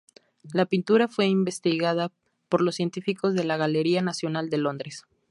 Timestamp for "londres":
4.57-5.03